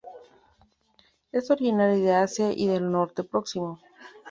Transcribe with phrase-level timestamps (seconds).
[1.31, 3.79] Es originaria de Asia y del Oriente Próximo.